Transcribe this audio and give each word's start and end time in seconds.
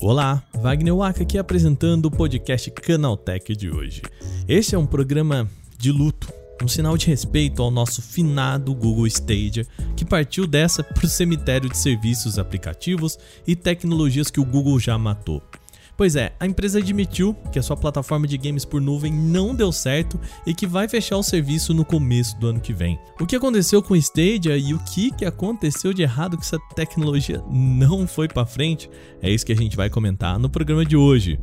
Olá, 0.00 0.42
Wagner 0.54 0.96
Waka 0.96 1.22
aqui 1.22 1.36
apresentando 1.36 2.06
o 2.06 2.10
podcast 2.10 2.70
Canaltech 2.70 3.54
de 3.54 3.70
hoje. 3.70 4.00
Este 4.48 4.74
é 4.74 4.78
um 4.78 4.86
programa 4.86 5.46
de 5.76 5.92
luto, 5.92 6.32
um 6.62 6.66
sinal 6.66 6.96
de 6.96 7.06
respeito 7.06 7.62
ao 7.62 7.70
nosso 7.70 8.00
finado 8.00 8.74
Google 8.74 9.06
Stadia, 9.06 9.66
que 9.94 10.04
partiu 10.04 10.46
dessa 10.46 10.82
para 10.82 11.04
o 11.04 11.08
cemitério 11.08 11.68
de 11.68 11.76
serviços, 11.76 12.38
aplicativos 12.38 13.18
e 13.46 13.54
tecnologias 13.54 14.30
que 14.30 14.40
o 14.40 14.44
Google 14.44 14.80
já 14.80 14.96
matou. 14.96 15.42
Pois 15.98 16.14
é, 16.14 16.32
a 16.38 16.46
empresa 16.46 16.78
admitiu 16.78 17.34
que 17.50 17.58
a 17.58 17.62
sua 17.62 17.76
plataforma 17.76 18.24
de 18.24 18.38
games 18.38 18.64
por 18.64 18.80
nuvem 18.80 19.12
não 19.12 19.52
deu 19.52 19.72
certo 19.72 20.18
e 20.46 20.54
que 20.54 20.64
vai 20.64 20.88
fechar 20.88 21.16
o 21.16 21.24
serviço 21.24 21.74
no 21.74 21.84
começo 21.84 22.38
do 22.38 22.46
ano 22.46 22.60
que 22.60 22.72
vem. 22.72 22.96
O 23.20 23.26
que 23.26 23.34
aconteceu 23.34 23.82
com 23.82 23.94
o 23.94 23.96
Stadia 23.96 24.56
e 24.56 24.72
o 24.72 24.78
que, 24.78 25.10
que 25.10 25.24
aconteceu 25.24 25.92
de 25.92 26.02
errado 26.02 26.36
que 26.38 26.44
essa 26.44 26.56
tecnologia 26.76 27.42
não 27.50 28.06
foi 28.06 28.28
para 28.28 28.46
frente, 28.46 28.88
é 29.20 29.28
isso 29.28 29.44
que 29.44 29.52
a 29.52 29.56
gente 29.56 29.76
vai 29.76 29.90
comentar 29.90 30.38
no 30.38 30.48
programa 30.48 30.84
de 30.84 30.96
hoje. 30.96 31.36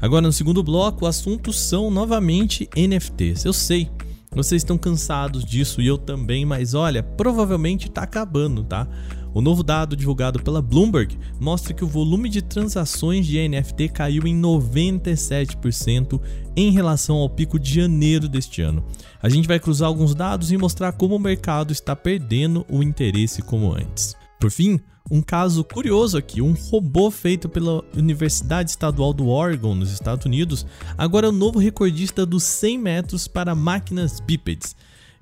Agora, 0.00 0.22
no 0.22 0.32
segundo 0.32 0.64
bloco, 0.64 1.04
o 1.04 1.08
assunto 1.08 1.52
são 1.52 1.88
novamente 1.88 2.68
NFTs. 2.76 3.44
Eu 3.44 3.52
sei, 3.52 3.88
vocês 4.34 4.60
estão 4.60 4.78
cansados 4.78 5.44
disso 5.44 5.80
e 5.80 5.86
eu 5.86 5.98
também, 5.98 6.44
mas 6.44 6.74
olha, 6.74 7.02
provavelmente 7.02 7.88
está 7.88 8.02
acabando, 8.02 8.64
tá? 8.64 8.88
O 9.34 9.40
novo 9.40 9.62
dado 9.62 9.96
divulgado 9.96 10.42
pela 10.42 10.60
Bloomberg 10.60 11.18
mostra 11.40 11.72
que 11.72 11.84
o 11.84 11.88
volume 11.88 12.28
de 12.28 12.42
transações 12.42 13.26
de 13.26 13.48
NFT 13.48 13.88
caiu 13.88 14.26
em 14.26 14.38
97% 14.38 16.20
em 16.54 16.70
relação 16.70 17.16
ao 17.16 17.30
pico 17.30 17.58
de 17.58 17.74
janeiro 17.74 18.28
deste 18.28 18.60
ano. 18.60 18.84
A 19.22 19.30
gente 19.30 19.48
vai 19.48 19.58
cruzar 19.58 19.88
alguns 19.88 20.14
dados 20.14 20.52
e 20.52 20.58
mostrar 20.58 20.92
como 20.92 21.16
o 21.16 21.20
mercado 21.20 21.72
está 21.72 21.96
perdendo 21.96 22.66
o 22.68 22.82
interesse 22.82 23.40
como 23.40 23.72
antes. 23.72 24.14
Por 24.38 24.50
fim, 24.50 24.78
um 25.12 25.20
caso 25.20 25.62
curioso 25.62 26.16
aqui: 26.16 26.40
um 26.40 26.54
robô 26.54 27.10
feito 27.10 27.46
pela 27.46 27.84
Universidade 27.94 28.70
Estadual 28.70 29.12
do 29.12 29.28
Oregon, 29.28 29.74
nos 29.74 29.92
Estados 29.92 30.24
Unidos, 30.24 30.66
agora 30.96 31.26
é 31.26 31.28
o 31.28 31.32
novo 31.32 31.58
recordista 31.58 32.24
dos 32.24 32.42
100 32.44 32.78
metros 32.78 33.28
para 33.28 33.54
máquinas 33.54 34.18
bípedes. 34.20 34.74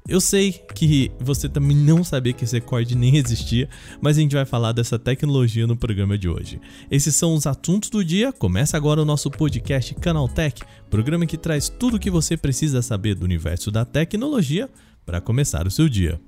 Eu 0.08 0.20
sei 0.20 0.52
que 0.52 1.10
você 1.20 1.48
também 1.48 1.77
não 1.77 2.02
sabia 2.02 2.32
que 2.32 2.44
esse 2.44 2.55
recorde 2.55 2.94
nem 2.94 3.16
existia, 3.16 3.69
mas 4.00 4.16
a 4.16 4.20
gente 4.20 4.34
vai 4.34 4.47
falar 4.47 4.72
dessa 4.72 4.98
tecnologia 4.98 5.66
no 5.66 5.77
programa 5.77 6.16
de 6.16 6.28
hoje. 6.28 6.60
Esses 6.91 7.14
são 7.14 7.34
os 7.34 7.47
assuntos 7.47 7.91
do 7.91 8.02
dia. 8.04 8.32
Começa 8.32 8.77
agora 8.77 9.02
o 9.02 9.04
nosso 9.04 9.30
podcast 9.30 9.94
Canaltech, 9.97 10.62
programa 10.88 11.27
que 11.27 11.36
traz 11.36 11.69
tudo 11.69 11.97
o 11.97 12.00
que 12.00 12.10
você 12.10 12.36
precisa 12.36 12.80
saber 12.80 13.14
do 13.14 13.25
universo 13.25 13.70
da 13.70 13.84
tecnologia 13.84 14.70
para 15.04 15.20
começar 15.20 15.66
o 15.66 15.70
seu 15.70 15.88
dia. 15.88 16.19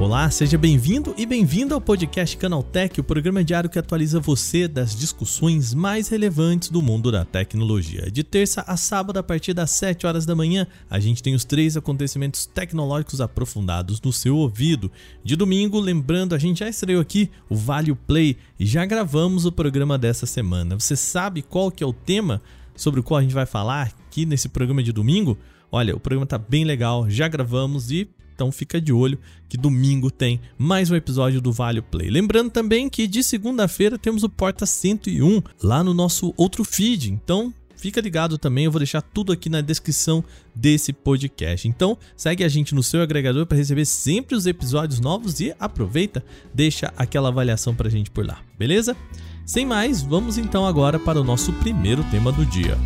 Olá, 0.00 0.30
seja 0.30 0.56
bem-vindo 0.56 1.14
e 1.18 1.26
bem-vindo 1.26 1.74
ao 1.74 1.80
podcast 1.80 2.34
Canaltech, 2.34 2.98
o 2.98 3.04
programa 3.04 3.44
diário 3.44 3.68
que 3.68 3.78
atualiza 3.78 4.18
você 4.18 4.66
das 4.66 4.96
discussões 4.96 5.74
mais 5.74 6.08
relevantes 6.08 6.70
do 6.70 6.80
mundo 6.80 7.12
da 7.12 7.22
tecnologia. 7.22 8.10
De 8.10 8.24
terça 8.24 8.64
a 8.66 8.78
sábado, 8.78 9.18
a 9.18 9.22
partir 9.22 9.52
das 9.52 9.70
7 9.72 10.06
horas 10.06 10.24
da 10.24 10.34
manhã, 10.34 10.66
a 10.88 10.98
gente 10.98 11.22
tem 11.22 11.34
os 11.34 11.44
três 11.44 11.76
acontecimentos 11.76 12.46
tecnológicos 12.46 13.20
aprofundados 13.20 14.00
no 14.00 14.10
seu 14.10 14.38
ouvido. 14.38 14.90
De 15.22 15.36
domingo, 15.36 15.78
lembrando, 15.78 16.34
a 16.34 16.38
gente 16.38 16.60
já 16.60 16.68
estreou 16.70 17.02
aqui 17.02 17.30
o 17.50 17.54
Vale 17.54 17.94
Play 17.94 18.38
e 18.58 18.64
já 18.64 18.86
gravamos 18.86 19.44
o 19.44 19.52
programa 19.52 19.98
dessa 19.98 20.24
semana. 20.24 20.80
Você 20.80 20.96
sabe 20.96 21.42
qual 21.42 21.70
que 21.70 21.84
é 21.84 21.86
o 21.86 21.92
tema 21.92 22.40
sobre 22.74 23.00
o 23.00 23.02
qual 23.02 23.18
a 23.18 23.22
gente 23.22 23.34
vai 23.34 23.44
falar 23.44 23.92
aqui 24.08 24.24
nesse 24.24 24.48
programa 24.48 24.82
de 24.82 24.92
domingo? 24.92 25.36
Olha, 25.70 25.94
o 25.94 26.00
programa 26.00 26.26
tá 26.26 26.38
bem 26.38 26.64
legal, 26.64 27.08
já 27.10 27.28
gravamos 27.28 27.90
e 27.90 28.08
então 28.40 28.50
fica 28.50 28.80
de 28.80 28.90
olho 28.90 29.18
que 29.50 29.58
domingo 29.58 30.10
tem 30.10 30.40
mais 30.56 30.90
um 30.90 30.96
episódio 30.96 31.42
do 31.42 31.52
Vale 31.52 31.82
Play. 31.82 32.08
Lembrando 32.08 32.50
também 32.50 32.88
que 32.88 33.06
de 33.06 33.22
segunda-feira 33.22 33.98
temos 33.98 34.22
o 34.22 34.30
Porta 34.30 34.64
101 34.64 35.42
lá 35.62 35.84
no 35.84 35.92
nosso 35.92 36.32
outro 36.38 36.64
feed. 36.64 37.12
Então 37.12 37.52
fica 37.76 38.00
ligado 38.00 38.38
também, 38.38 38.64
eu 38.64 38.70
vou 38.70 38.78
deixar 38.78 39.02
tudo 39.02 39.30
aqui 39.30 39.50
na 39.50 39.60
descrição 39.60 40.24
desse 40.54 40.90
podcast. 40.90 41.68
Então, 41.68 41.98
segue 42.16 42.42
a 42.42 42.48
gente 42.48 42.74
no 42.74 42.82
seu 42.82 43.02
agregador 43.02 43.44
para 43.44 43.58
receber 43.58 43.84
sempre 43.84 44.34
os 44.34 44.46
episódios 44.46 45.00
novos 45.00 45.38
e 45.40 45.54
aproveita, 45.60 46.24
deixa 46.54 46.92
aquela 46.96 47.28
avaliação 47.28 47.74
pra 47.74 47.90
gente 47.90 48.10
por 48.10 48.24
lá, 48.24 48.40
beleza? 48.58 48.96
Sem 49.44 49.66
mais, 49.66 50.00
vamos 50.00 50.38
então 50.38 50.66
agora 50.66 50.98
para 50.98 51.20
o 51.20 51.24
nosso 51.24 51.52
primeiro 51.54 52.02
tema 52.04 52.32
do 52.32 52.46
dia. 52.46 52.78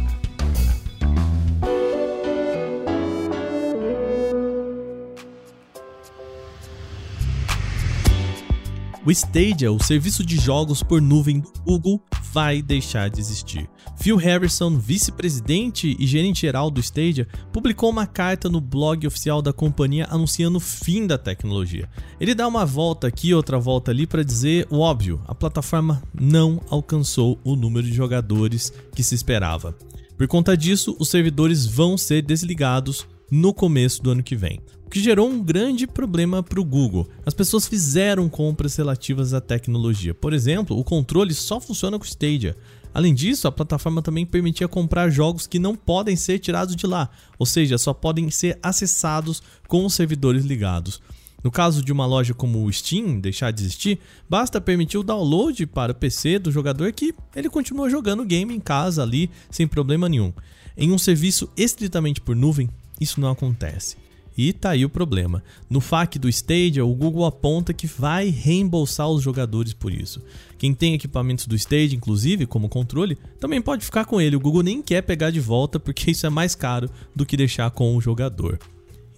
O 9.06 9.10
Stadia, 9.10 9.70
o 9.70 9.78
serviço 9.82 10.24
de 10.24 10.38
jogos 10.38 10.82
por 10.82 10.98
nuvem 11.02 11.38
do 11.38 11.52
Google, 11.62 12.00
vai 12.32 12.62
deixar 12.62 13.10
de 13.10 13.20
existir. 13.20 13.68
Phil 13.98 14.16
Harrison, 14.16 14.78
vice-presidente 14.78 15.94
e 16.00 16.06
gerente 16.06 16.40
geral 16.40 16.70
do 16.70 16.80
Stadia, 16.80 17.28
publicou 17.52 17.90
uma 17.90 18.06
carta 18.06 18.48
no 18.48 18.62
blog 18.62 19.06
oficial 19.06 19.42
da 19.42 19.52
companhia 19.52 20.06
anunciando 20.08 20.56
o 20.56 20.60
fim 20.60 21.06
da 21.06 21.18
tecnologia. 21.18 21.86
Ele 22.18 22.34
dá 22.34 22.48
uma 22.48 22.64
volta 22.64 23.06
aqui, 23.06 23.34
outra 23.34 23.58
volta 23.58 23.90
ali 23.90 24.06
para 24.06 24.24
dizer 24.24 24.66
o 24.70 24.78
óbvio: 24.78 25.20
a 25.26 25.34
plataforma 25.34 26.02
não 26.18 26.58
alcançou 26.70 27.38
o 27.44 27.54
número 27.54 27.86
de 27.86 27.92
jogadores 27.92 28.72
que 28.94 29.02
se 29.02 29.14
esperava. 29.14 29.76
Por 30.16 30.26
conta 30.26 30.56
disso, 30.56 30.96
os 30.98 31.10
servidores 31.10 31.66
vão 31.66 31.98
ser 31.98 32.22
desligados 32.22 33.06
no 33.30 33.52
começo 33.52 34.02
do 34.02 34.12
ano 34.12 34.22
que 34.22 34.34
vem 34.34 34.62
que 34.94 35.02
gerou 35.02 35.28
um 35.28 35.42
grande 35.42 35.88
problema 35.88 36.40
para 36.40 36.60
o 36.60 36.64
Google. 36.64 37.08
As 37.26 37.34
pessoas 37.34 37.66
fizeram 37.66 38.28
compras 38.28 38.76
relativas 38.76 39.34
à 39.34 39.40
tecnologia. 39.40 40.14
Por 40.14 40.32
exemplo, 40.32 40.78
o 40.78 40.84
controle 40.84 41.34
só 41.34 41.60
funciona 41.60 41.98
com 41.98 42.04
Stadia. 42.04 42.56
Além 42.94 43.12
disso, 43.12 43.48
a 43.48 43.50
plataforma 43.50 44.00
também 44.00 44.24
permitia 44.24 44.68
comprar 44.68 45.10
jogos 45.10 45.48
que 45.48 45.58
não 45.58 45.74
podem 45.74 46.14
ser 46.14 46.38
tirados 46.38 46.76
de 46.76 46.86
lá, 46.86 47.10
ou 47.36 47.44
seja, 47.44 47.76
só 47.76 47.92
podem 47.92 48.30
ser 48.30 48.56
acessados 48.62 49.42
com 49.66 49.84
os 49.84 49.94
servidores 49.94 50.44
ligados. 50.44 51.02
No 51.42 51.50
caso 51.50 51.82
de 51.84 51.90
uma 51.90 52.06
loja 52.06 52.32
como 52.32 52.64
o 52.64 52.72
Steam 52.72 53.18
deixar 53.18 53.50
de 53.50 53.62
existir, 53.62 53.98
basta 54.30 54.60
permitir 54.60 54.98
o 54.98 55.02
download 55.02 55.66
para 55.66 55.90
o 55.90 55.96
PC 55.96 56.38
do 56.38 56.52
jogador 56.52 56.92
que 56.92 57.12
ele 57.34 57.50
continua 57.50 57.90
jogando 57.90 58.20
o 58.20 58.26
game 58.26 58.54
em 58.54 58.60
casa 58.60 59.02
ali 59.02 59.28
sem 59.50 59.66
problema 59.66 60.08
nenhum. 60.08 60.32
Em 60.76 60.92
um 60.92 60.98
serviço 60.98 61.50
estritamente 61.56 62.20
por 62.20 62.36
nuvem, 62.36 62.70
isso 63.00 63.20
não 63.20 63.32
acontece. 63.32 64.03
E 64.36 64.52
tá 64.52 64.70
aí 64.70 64.84
o 64.84 64.90
problema. 64.90 65.42
No 65.70 65.80
FAQ 65.80 66.18
do 66.18 66.28
Stadia, 66.28 66.84
o 66.84 66.94
Google 66.94 67.24
aponta 67.24 67.72
que 67.72 67.86
vai 67.86 68.28
reembolsar 68.28 69.08
os 69.08 69.22
jogadores 69.22 69.72
por 69.72 69.92
isso. 69.92 70.22
Quem 70.58 70.74
tem 70.74 70.94
equipamentos 70.94 71.46
do 71.46 71.54
Stadia, 71.54 71.96
inclusive, 71.96 72.46
como 72.46 72.68
controle, 72.68 73.16
também 73.38 73.62
pode 73.62 73.84
ficar 73.84 74.04
com 74.04 74.20
ele. 74.20 74.34
O 74.36 74.40
Google 74.40 74.62
nem 74.62 74.82
quer 74.82 75.02
pegar 75.02 75.30
de 75.30 75.40
volta 75.40 75.78
porque 75.78 76.10
isso 76.12 76.26
é 76.26 76.30
mais 76.30 76.54
caro 76.54 76.90
do 77.14 77.24
que 77.24 77.36
deixar 77.36 77.70
com 77.70 77.96
o 77.96 78.00
jogador. 78.00 78.58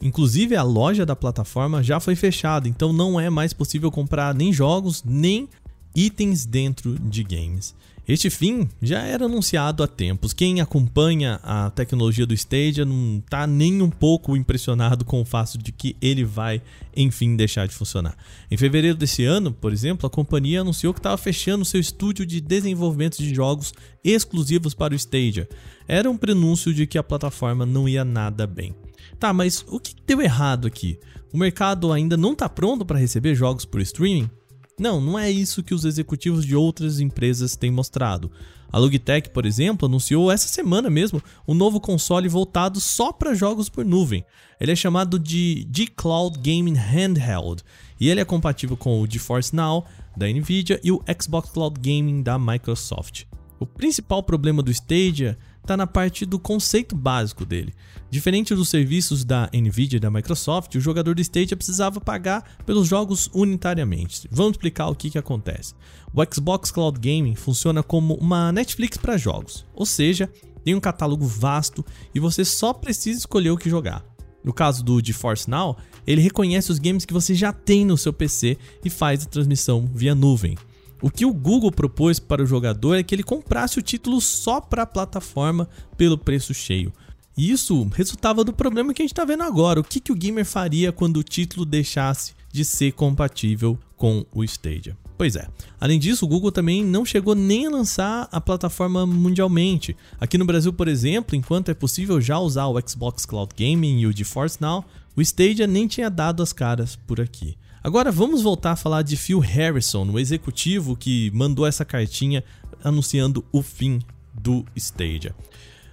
Inclusive, 0.02 0.54
a 0.54 0.62
loja 0.62 1.06
da 1.06 1.16
plataforma 1.16 1.82
já 1.82 1.98
foi 1.98 2.14
fechada, 2.14 2.68
então 2.68 2.92
não 2.92 3.18
é 3.18 3.30
mais 3.30 3.54
possível 3.54 3.90
comprar 3.90 4.34
nem 4.34 4.52
jogos, 4.52 5.02
nem 5.02 5.48
itens 5.94 6.44
dentro 6.44 6.98
de 6.98 7.24
games. 7.24 7.74
Este 8.08 8.30
fim 8.30 8.68
já 8.80 9.00
era 9.00 9.24
anunciado 9.24 9.82
há 9.82 9.88
tempos. 9.88 10.32
Quem 10.32 10.60
acompanha 10.60 11.40
a 11.42 11.70
tecnologia 11.70 12.24
do 12.24 12.34
Stadia 12.34 12.84
não 12.84 13.18
está 13.18 13.48
nem 13.48 13.82
um 13.82 13.90
pouco 13.90 14.36
impressionado 14.36 15.04
com 15.04 15.20
o 15.20 15.24
fato 15.24 15.58
de 15.58 15.72
que 15.72 15.96
ele 16.00 16.24
vai, 16.24 16.62
enfim, 16.96 17.34
deixar 17.34 17.66
de 17.66 17.74
funcionar. 17.74 18.16
Em 18.48 18.56
fevereiro 18.56 18.96
desse 18.96 19.24
ano, 19.24 19.52
por 19.52 19.72
exemplo, 19.72 20.06
a 20.06 20.10
companhia 20.10 20.60
anunciou 20.60 20.94
que 20.94 21.00
estava 21.00 21.16
fechando 21.16 21.64
seu 21.64 21.80
estúdio 21.80 22.24
de 22.24 22.40
desenvolvimento 22.40 23.16
de 23.18 23.34
jogos 23.34 23.74
exclusivos 24.04 24.72
para 24.72 24.94
o 24.94 24.96
Stadia. 24.96 25.48
Era 25.88 26.08
um 26.08 26.16
prenúncio 26.16 26.72
de 26.72 26.86
que 26.86 26.98
a 26.98 27.02
plataforma 27.02 27.66
não 27.66 27.88
ia 27.88 28.04
nada 28.04 28.46
bem. 28.46 28.72
Tá, 29.18 29.32
mas 29.32 29.64
o 29.66 29.80
que 29.80 29.96
deu 30.06 30.22
errado 30.22 30.68
aqui? 30.68 30.96
O 31.32 31.38
mercado 31.38 31.92
ainda 31.92 32.16
não 32.16 32.34
está 32.34 32.48
pronto 32.48 32.84
para 32.84 33.00
receber 33.00 33.34
jogos 33.34 33.64
por 33.64 33.80
streaming? 33.80 34.30
Não, 34.78 35.00
não 35.00 35.18
é 35.18 35.30
isso 35.30 35.62
que 35.62 35.72
os 35.72 35.84
executivos 35.84 36.44
de 36.44 36.54
outras 36.54 37.00
empresas 37.00 37.56
têm 37.56 37.70
mostrado. 37.70 38.30
A 38.70 38.78
Logitech, 38.78 39.30
por 39.30 39.46
exemplo, 39.46 39.86
anunciou 39.86 40.30
essa 40.30 40.48
semana 40.48 40.90
mesmo 40.90 41.22
um 41.48 41.54
novo 41.54 41.80
console 41.80 42.28
voltado 42.28 42.80
só 42.80 43.10
para 43.10 43.34
jogos 43.34 43.70
por 43.70 43.84
nuvem. 43.84 44.24
Ele 44.60 44.72
é 44.72 44.76
chamado 44.76 45.18
de 45.18 45.66
G-Cloud 45.72 46.38
Gaming 46.38 46.74
Handheld 46.76 47.62
e 47.98 48.10
ele 48.10 48.20
é 48.20 48.24
compatível 48.24 48.76
com 48.76 49.00
o 49.00 49.10
GeForce 49.10 49.56
Now 49.56 49.86
da 50.14 50.26
Nvidia 50.28 50.78
e 50.84 50.92
o 50.92 51.02
Xbox 51.20 51.50
Cloud 51.50 51.80
Gaming 51.80 52.22
da 52.22 52.38
Microsoft. 52.38 53.24
O 53.58 53.64
principal 53.64 54.22
problema 54.22 54.62
do 54.62 54.70
Stadia 54.70 55.38
está 55.66 55.76
na 55.76 55.86
parte 55.86 56.24
do 56.24 56.38
conceito 56.38 56.94
básico 56.94 57.44
dele. 57.44 57.74
Diferente 58.08 58.54
dos 58.54 58.68
serviços 58.68 59.24
da 59.24 59.50
Nvidia 59.52 59.96
e 59.96 60.00
da 60.00 60.10
Microsoft, 60.10 60.76
o 60.76 60.80
jogador 60.80 61.16
do 61.16 61.20
Stadia 61.20 61.56
precisava 61.56 62.00
pagar 62.00 62.56
pelos 62.64 62.86
jogos 62.86 63.28
unitariamente. 63.34 64.28
Vamos 64.30 64.52
explicar 64.52 64.86
o 64.86 64.94
que, 64.94 65.10
que 65.10 65.18
acontece. 65.18 65.74
O 66.14 66.22
Xbox 66.32 66.70
Cloud 66.70 67.00
Gaming 67.00 67.34
funciona 67.34 67.82
como 67.82 68.14
uma 68.14 68.52
Netflix 68.52 68.96
para 68.96 69.18
jogos, 69.18 69.66
ou 69.74 69.84
seja, 69.84 70.30
tem 70.64 70.74
um 70.74 70.80
catálogo 70.80 71.26
vasto 71.26 71.84
e 72.14 72.20
você 72.20 72.44
só 72.44 72.72
precisa 72.72 73.18
escolher 73.18 73.50
o 73.50 73.58
que 73.58 73.68
jogar. 73.68 74.04
No 74.44 74.52
caso 74.52 74.84
do 74.84 75.04
GeForce 75.04 75.50
Now, 75.50 75.76
ele 76.06 76.20
reconhece 76.20 76.70
os 76.70 76.78
games 76.78 77.04
que 77.04 77.12
você 77.12 77.34
já 77.34 77.52
tem 77.52 77.84
no 77.84 77.98
seu 77.98 78.12
PC 78.12 78.56
e 78.84 78.88
faz 78.88 79.24
a 79.24 79.28
transmissão 79.28 79.90
via 79.92 80.14
nuvem. 80.14 80.56
O 81.00 81.10
que 81.10 81.26
o 81.26 81.32
Google 81.32 81.70
propôs 81.70 82.18
para 82.18 82.42
o 82.42 82.46
jogador 82.46 82.94
é 82.94 83.02
que 83.02 83.14
ele 83.14 83.22
comprasse 83.22 83.78
o 83.78 83.82
título 83.82 84.20
só 84.20 84.60
para 84.60 84.82
a 84.82 84.86
plataforma 84.86 85.68
pelo 85.96 86.16
preço 86.16 86.54
cheio. 86.54 86.92
E 87.36 87.50
isso 87.50 87.86
resultava 87.94 88.42
do 88.42 88.52
problema 88.52 88.94
que 88.94 89.02
a 89.02 89.04
gente 89.04 89.12
está 89.12 89.24
vendo 89.24 89.42
agora. 89.42 89.80
O 89.80 89.84
que, 89.84 90.00
que 90.00 90.10
o 90.10 90.16
gamer 90.16 90.46
faria 90.46 90.90
quando 90.90 91.18
o 91.18 91.22
título 91.22 91.66
deixasse 91.66 92.32
de 92.50 92.64
ser 92.64 92.92
compatível 92.92 93.78
com 93.94 94.24
o 94.32 94.42
Stadia? 94.42 94.96
Pois 95.18 95.36
é. 95.36 95.46
Além 95.78 95.98
disso, 95.98 96.24
o 96.24 96.28
Google 96.28 96.50
também 96.50 96.82
não 96.82 97.04
chegou 97.04 97.34
nem 97.34 97.66
a 97.66 97.70
lançar 97.70 98.28
a 98.32 98.40
plataforma 98.40 99.06
mundialmente. 99.06 99.94
Aqui 100.18 100.38
no 100.38 100.44
Brasil, 100.46 100.72
por 100.72 100.88
exemplo, 100.88 101.36
enquanto 101.36 101.70
é 101.70 101.74
possível 101.74 102.20
já 102.20 102.38
usar 102.38 102.66
o 102.66 102.80
Xbox 102.86 103.26
Cloud 103.26 103.52
Gaming 103.54 104.00
e 104.00 104.06
o 104.06 104.16
GeForce 104.16 104.58
Now, 104.60 104.84
o 105.14 105.20
Stadia 105.20 105.66
nem 105.66 105.86
tinha 105.86 106.10
dado 106.10 106.42
as 106.42 106.52
caras 106.52 106.96
por 106.96 107.20
aqui. 107.20 107.56
Agora 107.86 108.10
vamos 108.10 108.42
voltar 108.42 108.72
a 108.72 108.76
falar 108.76 109.02
de 109.02 109.16
Phil 109.16 109.38
Harrison, 109.38 110.10
o 110.10 110.18
executivo 110.18 110.96
que 110.96 111.30
mandou 111.32 111.64
essa 111.64 111.84
cartinha 111.84 112.42
anunciando 112.82 113.44
o 113.52 113.62
fim 113.62 114.00
do 114.34 114.64
Stadia. 114.74 115.32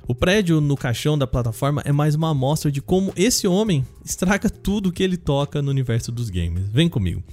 O 0.07 0.15
prédio 0.15 0.59
no 0.59 0.75
caixão 0.75 1.15
da 1.15 1.27
plataforma 1.27 1.83
é 1.85 1.91
mais 1.91 2.15
uma 2.15 2.31
amostra 2.31 2.71
de 2.71 2.81
como 2.81 3.13
esse 3.15 3.47
homem 3.47 3.85
estraga 4.03 4.49
tudo 4.49 4.91
que 4.91 5.03
ele 5.03 5.17
toca 5.17 5.61
no 5.61 5.69
universo 5.69 6.11
dos 6.11 6.31
games. 6.31 6.67
Vem 6.69 6.89
comigo. 6.89 7.23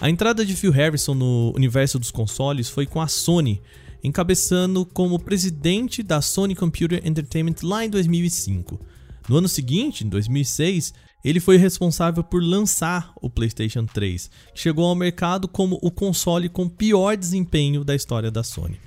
A 0.00 0.10
entrada 0.10 0.44
de 0.44 0.56
Phil 0.56 0.72
Harrison 0.72 1.14
no 1.14 1.52
universo 1.54 1.96
dos 1.96 2.10
consoles 2.10 2.68
foi 2.68 2.86
com 2.86 3.00
a 3.00 3.06
Sony, 3.06 3.62
encabeçando 4.02 4.84
como 4.84 5.20
presidente 5.20 6.02
da 6.02 6.20
Sony 6.20 6.56
Computer 6.56 7.00
Entertainment 7.06 7.62
lá 7.62 7.84
em 7.84 7.88
2005. 7.88 8.80
No 9.28 9.36
ano 9.36 9.48
seguinte, 9.48 10.04
em 10.04 10.08
2006, 10.08 10.92
ele 11.24 11.40
foi 11.40 11.56
responsável 11.56 12.22
por 12.22 12.42
lançar 12.42 13.12
o 13.20 13.28
PlayStation 13.28 13.84
3, 13.84 14.30
que 14.54 14.60
chegou 14.60 14.84
ao 14.84 14.94
mercado 14.94 15.48
como 15.48 15.78
o 15.82 15.90
console 15.90 16.48
com 16.48 16.68
pior 16.68 17.16
desempenho 17.16 17.84
da 17.84 17.94
história 17.94 18.30
da 18.30 18.42
Sony. 18.42 18.78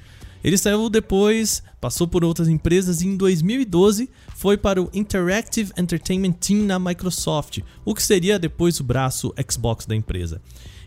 Ele 0.43 0.57
saiu 0.57 0.89
depois, 0.89 1.61
passou 1.79 2.07
por 2.07 2.23
outras 2.23 2.47
empresas 2.47 3.01
e 3.01 3.07
em 3.07 3.15
2012 3.15 4.09
foi 4.35 4.57
para 4.57 4.81
o 4.81 4.89
Interactive 4.91 5.71
Entertainment 5.77 6.33
Team 6.33 6.63
na 6.63 6.79
Microsoft, 6.79 7.59
o 7.85 7.93
que 7.93 8.01
seria 8.01 8.39
depois 8.39 8.79
o 8.79 8.83
braço 8.83 9.33
Xbox 9.49 9.85
da 9.85 9.95
empresa. 9.95 10.41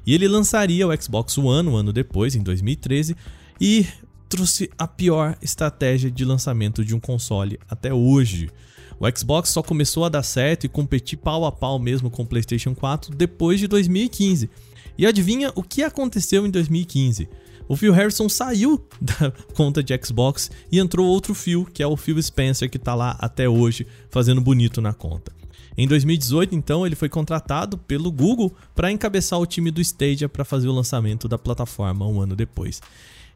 E 0.07 0.13
ele 0.13 0.27
lançaria 0.27 0.87
o 0.87 1.03
Xbox 1.03 1.39
One 1.39 1.69
um 1.69 1.77
ano 1.77 1.93
depois, 1.93 2.35
em 2.35 2.43
2013, 2.43 3.17
e 3.61 3.87
trouxe 4.29 4.69
a 4.77 4.89
pior 4.89 5.37
estratégia 5.41 6.11
de 6.11 6.25
lançamento 6.25 6.85
de 6.85 6.95
um 6.95 7.01
console 7.01 7.59
até 7.69 7.95
hoje. 7.95 8.51
O 8.99 9.19
Xbox 9.19 9.51
só 9.51 9.63
começou 9.63 10.05
a 10.05 10.09
dar 10.09 10.23
certo 10.23 10.65
e 10.65 10.69
competir 10.69 11.19
pau 11.19 11.45
a 11.45 11.53
pau 11.53 11.79
mesmo 11.79 12.11
com 12.11 12.23
o 12.23 12.27
PlayStation 12.27 12.75
4 12.75 13.15
depois 13.15 13.59
de 13.59 13.67
2015. 13.67 14.49
E 14.97 15.07
adivinha 15.07 15.53
o 15.55 15.63
que 15.63 15.83
aconteceu 15.83 16.47
em 16.47 16.51
2015? 16.51 17.29
O 17.69 17.77
Phil 17.77 17.93
Harrison 17.93 18.29
saiu 18.29 18.87
da 19.01 19.31
conta 19.55 19.83
de 19.83 19.99
Xbox 20.03 20.51
e 20.71 20.79
entrou 20.79 21.07
outro 21.07 21.35
Phil, 21.35 21.65
que 21.65 21.83
é 21.83 21.87
o 21.87 21.97
Phil 21.97 22.23
Spencer, 22.23 22.71
que 22.71 22.77
está 22.77 22.95
lá 22.95 23.17
até 23.19 23.49
hoje 23.49 23.87
fazendo 24.11 24.41
bonito 24.41 24.81
na 24.81 24.93
conta. 24.93 25.33
Em 25.77 25.89
2018, 25.89 26.55
então, 26.55 26.87
ele 26.87 26.95
foi 26.95 27.09
contratado 27.09 27.77
pelo 27.77 28.13
Google 28.13 28.55
para 28.77 28.93
encabeçar 28.93 29.41
o 29.41 29.47
time 29.47 29.73
do 29.73 29.81
Stadia 29.81 30.29
para 30.29 30.45
fazer 30.45 30.69
o 30.69 30.73
lançamento 30.73 31.27
da 31.27 31.37
plataforma 31.37 32.07
um 32.07 32.21
ano 32.21 32.37
depois. 32.37 32.81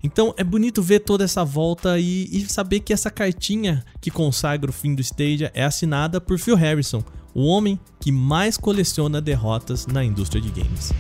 Então 0.03 0.33
é 0.37 0.45
bonito 0.45 0.81
ver 0.81 1.01
toda 1.01 1.25
essa 1.25 1.45
volta 1.45 1.99
e, 1.99 2.29
e, 2.31 2.47
saber 2.49 2.81
que 2.81 2.93
essa 2.93 3.11
cartinha 3.11 3.85
que 4.01 4.11
consagra 4.11 4.71
o 4.71 4.73
fim 4.73 4.95
do 4.95 5.01
Stadia 5.01 5.51
é 5.55 5.65
assinada 5.65 6.21
por 6.21 6.39
Phil 6.39 6.55
Harrison, 6.55 7.03
o 7.35 7.45
homem 7.45 7.79
que 8.01 8.13
mais 8.13 8.57
coleciona 8.57 9.21
derrotas 9.21 9.87
na 9.87 10.05
indústria 10.05 10.41
de 10.41 10.51
games. 10.51 10.93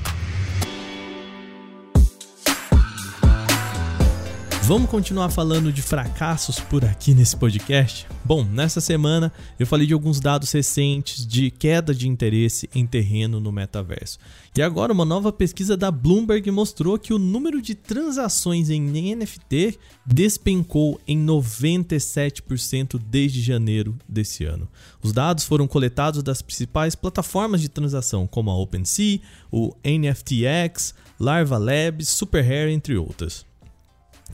Vamos 4.69 4.91
continuar 4.91 5.31
falando 5.31 5.73
de 5.73 5.81
fracassos 5.81 6.61
por 6.61 6.85
aqui 6.85 7.15
nesse 7.15 7.35
podcast? 7.35 8.06
Bom, 8.23 8.44
nessa 8.44 8.82
semana 8.82 9.32
eu 9.59 9.67
falei 9.67 9.87
de 9.87 9.94
alguns 9.94 10.20
dados 10.20 10.53
recentes 10.53 11.26
de 11.26 11.50
queda 11.50 11.94
de 11.94 12.06
interesse 12.06 12.69
em 12.75 12.87
terreno 12.87 13.41
no 13.41 13.50
metaverso. 13.50 14.19
E 14.55 14.61
agora 14.61 14.93
uma 14.93 15.06
nova 15.06 15.32
pesquisa 15.32 15.75
da 15.75 15.91
Bloomberg 15.91 16.50
mostrou 16.50 16.99
que 16.99 17.15
o 17.15 17.19
número 17.19 17.62
de 17.62 17.75
transações 17.75 18.69
em 18.69 18.82
NFT 19.17 19.79
despencou 20.05 21.00
em 21.09 21.19
97% 21.19 23.00
desde 23.03 23.41
janeiro 23.41 23.97
desse 24.06 24.44
ano. 24.44 24.69
Os 25.03 25.14
dados 25.14 25.44
foram 25.44 25.67
coletados 25.67 26.23
das 26.23 26.43
principais 26.43 26.94
plataformas 26.94 27.62
de 27.62 27.71
transação, 27.71 28.26
como 28.26 28.50
a 28.50 28.59
OpenSea, 28.59 29.23
o 29.50 29.75
NFTX, 29.82 30.94
Larva 31.19 31.56
Labs, 31.56 32.11
SuperHair, 32.11 32.69
entre 32.69 32.99
outras. 32.99 33.48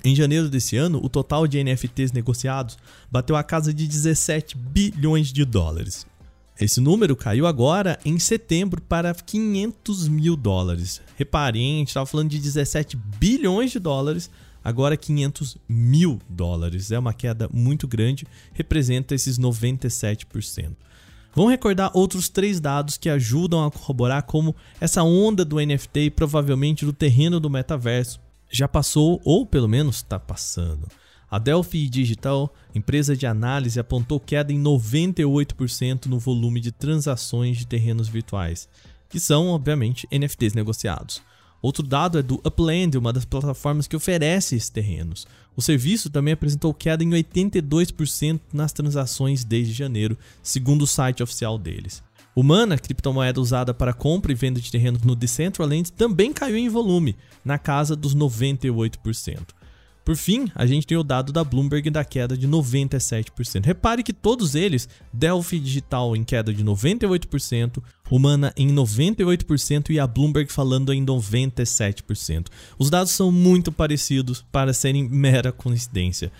Em 0.06 0.14
janeiro 0.14 0.50
desse 0.50 0.76
ano, 0.76 1.00
o 1.02 1.08
total 1.08 1.46
de 1.46 1.64
NFTs 1.64 2.12
negociados 2.12 2.76
bateu 3.10 3.34
a 3.36 3.42
casa 3.42 3.72
de 3.72 3.88
17 3.88 4.54
bilhões 4.54 5.32
de 5.32 5.46
dólares. 5.46 6.06
Esse 6.60 6.78
número 6.78 7.16
caiu 7.16 7.46
agora 7.46 7.98
em 8.04 8.18
setembro 8.18 8.82
para 8.82 9.14
500 9.14 10.06
mil 10.06 10.36
dólares. 10.36 11.00
Reparem, 11.16 11.76
a 11.76 11.78
gente 11.78 11.88
estava 11.88 12.04
falando 12.04 12.28
de 12.28 12.38
17 12.38 12.98
bilhões 13.18 13.70
de 13.70 13.78
dólares, 13.78 14.30
agora 14.62 14.94
500 14.94 15.56
mil 15.66 16.20
dólares. 16.28 16.92
É 16.92 16.98
uma 16.98 17.14
queda 17.14 17.48
muito 17.50 17.88
grande, 17.88 18.26
representa 18.52 19.14
esses 19.14 19.38
97%. 19.38 20.76
Vamos 21.34 21.50
recordar 21.50 21.90
outros 21.94 22.28
três 22.28 22.60
dados 22.60 22.98
que 22.98 23.08
ajudam 23.08 23.64
a 23.64 23.70
corroborar 23.70 24.24
como 24.24 24.54
essa 24.78 25.02
onda 25.02 25.46
do 25.46 25.56
NFT 25.56 26.00
e 26.00 26.10
provavelmente 26.10 26.84
do 26.84 26.92
terreno 26.92 27.40
do 27.40 27.48
metaverso 27.48 28.20
já 28.56 28.68
passou, 28.68 29.20
ou 29.24 29.44
pelo 29.44 29.68
menos 29.68 29.96
está 29.96 30.18
passando. 30.18 30.88
A 31.30 31.38
Delphi 31.38 31.88
Digital, 31.88 32.54
empresa 32.74 33.16
de 33.16 33.26
análise, 33.26 33.80
apontou 33.80 34.20
queda 34.20 34.52
em 34.52 34.62
98% 34.62 36.06
no 36.06 36.18
volume 36.18 36.60
de 36.60 36.70
transações 36.70 37.56
de 37.56 37.66
terrenos 37.66 38.06
virtuais, 38.06 38.68
que 39.08 39.18
são, 39.18 39.48
obviamente, 39.48 40.06
NFTs 40.12 40.54
negociados. 40.54 41.22
Outro 41.60 41.82
dado 41.82 42.18
é 42.18 42.22
do 42.22 42.34
Upland, 42.44 42.96
uma 42.98 43.12
das 43.12 43.24
plataformas 43.24 43.88
que 43.88 43.96
oferece 43.96 44.54
esses 44.54 44.68
terrenos. 44.68 45.26
O 45.56 45.62
serviço 45.62 46.10
também 46.10 46.34
apresentou 46.34 46.74
queda 46.74 47.02
em 47.02 47.10
82% 47.10 48.40
nas 48.52 48.72
transações 48.72 49.44
desde 49.44 49.72
janeiro, 49.72 50.16
segundo 50.42 50.82
o 50.82 50.86
site 50.86 51.22
oficial 51.22 51.58
deles. 51.58 52.02
O 52.34 52.42
Mana, 52.42 52.76
criptomoeda 52.76 53.40
usada 53.40 53.72
para 53.72 53.92
compra 53.92 54.32
e 54.32 54.34
venda 54.34 54.60
de 54.60 54.70
terrenos 54.70 55.02
no 55.02 55.14
Decentraland, 55.14 55.92
também 55.92 56.32
caiu 56.32 56.56
em 56.56 56.68
volume, 56.68 57.16
na 57.44 57.58
casa 57.58 57.94
dos 57.94 58.14
98%. 58.14 59.54
Por 60.04 60.16
fim, 60.16 60.50
a 60.54 60.66
gente 60.66 60.86
tem 60.86 60.98
o 60.98 61.02
dado 61.02 61.32
da 61.32 61.42
Bloomberg 61.42 61.88
da 61.88 62.04
queda 62.04 62.36
de 62.36 62.46
97%. 62.46 63.64
Repare 63.64 64.02
que 64.02 64.12
todos 64.12 64.54
eles, 64.54 64.86
Delphi 65.10 65.58
Digital 65.58 66.14
em 66.14 66.22
queda 66.22 66.52
de 66.52 66.62
98%, 66.62 67.82
Humana 68.10 68.52
em 68.54 68.68
98% 68.68 69.88
e 69.90 69.98
a 69.98 70.06
Bloomberg 70.06 70.52
falando 70.52 70.92
em 70.92 71.04
97%. 71.06 72.48
Os 72.78 72.90
dados 72.90 73.12
são 73.12 73.32
muito 73.32 73.72
parecidos 73.72 74.44
para 74.52 74.74
serem 74.74 75.08
mera 75.08 75.50
coincidência. 75.50 76.30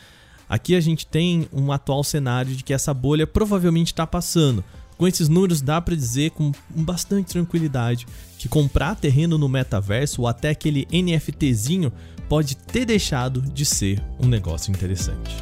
Aqui 0.47 0.75
a 0.75 0.81
gente 0.81 1.07
tem 1.07 1.49
um 1.51 1.73
atual 1.73 2.05
cenário 2.05 2.55
de 2.55 2.63
que 2.63 2.75
essa 2.75 2.93
bolha 2.93 3.27
provavelmente 3.27 3.93
está 3.93 4.07
passando. 4.07 4.63
Com 4.97 5.09
esses 5.09 5.29
números 5.29 5.61
dá 5.61 5.81
para 5.81 5.97
dizer 5.97 6.31
com 6.31 6.53
bastante 6.71 7.33
tranquilidade 7.33 8.07
que 8.39 8.49
comprar 8.49 8.95
terreno 8.95 9.37
no 9.37 9.49
metaverso 9.49 10.23
ou 10.23 10.29
até 10.29 10.51
aquele 10.51 10.87
NFTzinho 10.93 11.93
pode 12.29 12.57
ter 12.57 12.85
deixado 12.85 13.43
de 13.43 13.65
ser 13.65 14.03
um 14.21 14.27
negócio 14.27 14.71
interessante. 14.71 15.35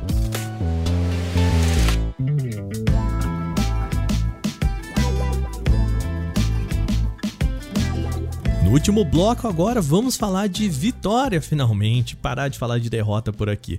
No 8.65 8.71
último 8.71 9.05
bloco 9.05 9.47
agora 9.47 9.83
vamos 9.83 10.17
falar 10.17 10.49
de 10.49 10.67
vitória 10.67 11.43
finalmente, 11.43 12.17
parar 12.17 12.49
de 12.49 12.59
falar 12.59 12.79
de 12.79 12.89
derrota 12.89 13.31
por 13.31 13.51
aqui. 13.51 13.79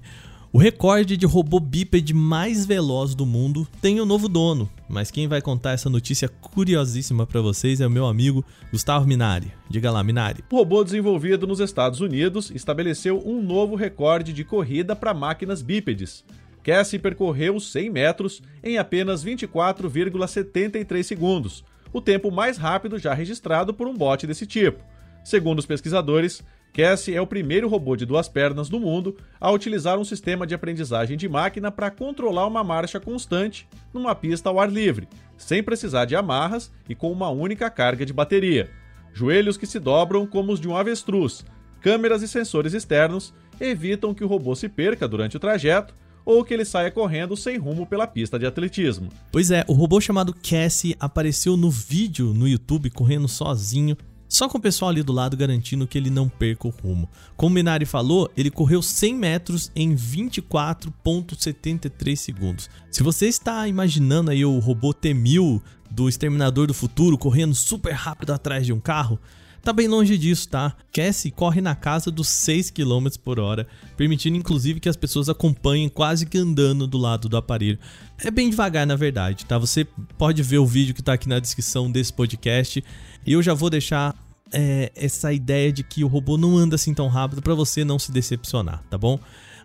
O 0.55 0.59
recorde 0.59 1.17
de 1.17 1.25
robô 1.25 1.59
bípede 1.59 2.13
mais 2.13 2.63
veloz 2.63 3.15
do 3.15 3.25
mundo 3.25 3.67
tem 3.81 3.99
um 3.99 4.05
novo 4.05 4.29
dono, 4.29 4.69
mas 4.87 5.09
quem 5.09 5.27
vai 5.27 5.41
contar 5.41 5.71
essa 5.71 5.89
notícia 5.89 6.29
curiosíssima 6.29 7.25
para 7.25 7.41
vocês 7.41 7.81
é 7.81 7.87
o 7.87 7.89
meu 7.89 8.05
amigo 8.05 8.45
Gustavo 8.71 9.07
Minari. 9.07 9.51
Diga 9.67 9.89
lá, 9.89 10.03
Minari. 10.03 10.43
O 10.51 10.57
robô 10.57 10.83
desenvolvido 10.83 11.47
nos 11.47 11.59
Estados 11.59 12.01
Unidos 12.01 12.51
estabeleceu 12.51 13.19
um 13.25 13.41
novo 13.41 13.73
recorde 13.73 14.31
de 14.31 14.43
corrida 14.43 14.95
para 14.95 15.11
máquinas 15.11 15.63
bípedes. 15.63 16.23
Cassie 16.61 16.99
percorreu 16.99 17.59
100 17.59 17.89
metros 17.89 18.39
em 18.63 18.77
apenas 18.77 19.25
24,73 19.25 21.01
segundos, 21.01 21.63
o 21.91 21.99
tempo 21.99 22.29
mais 22.29 22.57
rápido 22.57 22.99
já 22.99 23.11
registrado 23.15 23.73
por 23.73 23.87
um 23.87 23.97
bote 23.97 24.27
desse 24.27 24.45
tipo. 24.45 24.83
Segundo 25.23 25.57
os 25.57 25.65
pesquisadores, 25.65 26.43
Cassie 26.73 27.13
é 27.13 27.21
o 27.21 27.27
primeiro 27.27 27.69
robô 27.69 27.95
de 27.95 28.03
duas 28.03 28.27
pernas 28.27 28.67
do 28.67 28.79
mundo 28.79 29.15
a 29.39 29.51
utilizar 29.51 29.99
um 29.99 30.03
sistema 30.03 30.47
de 30.47 30.55
aprendizagem 30.55 31.15
de 31.15 31.29
máquina 31.29 31.71
para 31.71 31.91
controlar 31.91 32.47
uma 32.47 32.63
marcha 32.63 32.99
constante 32.99 33.67
numa 33.93 34.15
pista 34.15 34.49
ao 34.49 34.59
ar 34.59 34.71
livre, 34.71 35.07
sem 35.37 35.61
precisar 35.61 36.05
de 36.05 36.15
amarras 36.15 36.71
e 36.89 36.95
com 36.95 37.11
uma 37.11 37.29
única 37.29 37.69
carga 37.69 38.03
de 38.03 38.11
bateria. 38.11 38.71
Joelhos 39.13 39.55
que 39.55 39.67
se 39.67 39.79
dobram 39.79 40.25
como 40.25 40.51
os 40.51 40.59
de 40.59 40.67
um 40.67 40.75
avestruz, 40.75 41.45
câmeras 41.79 42.23
e 42.23 42.27
sensores 42.27 42.73
externos 42.73 43.35
evitam 43.61 44.11
que 44.11 44.23
o 44.23 44.27
robô 44.27 44.55
se 44.55 44.67
perca 44.67 45.07
durante 45.07 45.37
o 45.37 45.39
trajeto 45.39 45.93
ou 46.25 46.43
que 46.43 46.55
ele 46.55 46.65
saia 46.65 46.89
correndo 46.89 47.37
sem 47.37 47.57
rumo 47.57 47.85
pela 47.85 48.07
pista 48.07 48.39
de 48.39 48.47
atletismo. 48.47 49.09
Pois 49.31 49.51
é, 49.51 49.63
o 49.67 49.73
robô 49.73 50.01
chamado 50.01 50.33
Cassie 50.33 50.95
apareceu 50.99 51.55
no 51.55 51.69
vídeo 51.69 52.33
no 52.33 52.47
YouTube 52.47 52.89
correndo 52.89 53.27
sozinho 53.27 53.95
só 54.33 54.49
com 54.49 54.57
o 54.57 54.61
pessoal 54.61 54.89
ali 54.89 55.01
do 55.03 55.13
lado 55.13 55.37
garantindo 55.37 55.85
que 55.85 55.95
ele 55.95 56.09
não 56.09 56.27
perca 56.27 56.67
o 56.67 56.71
rumo. 56.71 57.07
Como 57.37 57.51
o 57.51 57.53
Minari 57.53 57.85
falou, 57.85 58.31
ele 58.35 58.49
correu 58.49 58.81
100 58.81 59.13
metros 59.13 59.71
em 59.75 59.95
24,73 59.95 62.15
segundos. 62.15 62.67
Se 62.89 63.03
você 63.03 63.27
está 63.27 63.67
imaginando 63.67 64.31
aí 64.31 64.43
o 64.43 64.57
robô 64.57 64.91
T-1000 64.91 65.61
do 65.87 66.09
Exterminador 66.09 66.65
do 66.65 66.73
Futuro 66.73 67.15
correndo 67.15 67.53
super 67.53 67.93
rápido 67.93 68.33
atrás 68.33 68.65
de 68.65 68.73
um 68.73 68.79
carro, 68.79 69.19
tá 69.63 69.71
bem 69.71 69.87
longe 69.87 70.17
disso, 70.17 70.49
tá? 70.49 70.75
Cassie 70.91 71.31
corre 71.31 71.61
na 71.61 71.73
casa 71.73 72.11
dos 72.11 72.27
6 72.27 72.69
km 72.69 73.07
por 73.23 73.39
hora, 73.39 73.65
permitindo 73.95 74.37
inclusive 74.37 74.79
que 74.79 74.89
as 74.89 74.97
pessoas 74.97 75.29
acompanhem 75.29 75.87
quase 75.87 76.25
que 76.25 76.37
andando 76.37 76.85
do 76.85 76.97
lado 76.97 77.29
do 77.29 77.37
aparelho. 77.37 77.79
É 78.23 78.29
bem 78.29 78.49
devagar, 78.49 78.85
na 78.85 78.95
verdade, 78.95 79.45
tá? 79.45 79.57
Você 79.57 79.87
pode 80.17 80.43
ver 80.43 80.57
o 80.57 80.65
vídeo 80.65 80.93
que 80.93 81.01
tá 81.01 81.13
aqui 81.13 81.29
na 81.29 81.39
descrição 81.39 81.89
desse 81.89 82.11
podcast. 82.11 82.83
E 83.25 83.33
eu 83.33 83.41
já 83.41 83.53
vou 83.53 83.69
deixar 83.69 84.13
é, 84.51 84.91
essa 84.95 85.31
ideia 85.31 85.71
de 85.71 85.81
que 85.81 86.03
o 86.03 86.07
robô 86.07 86.37
não 86.37 86.57
anda 86.57 86.75
assim 86.75 86.93
tão 86.93 87.07
rápido 87.07 87.41
para 87.41 87.55
você 87.55 87.85
não 87.85 87.97
se 87.97 88.11
decepcionar, 88.11 88.83
tá 88.89 88.97
bom? 88.97 89.17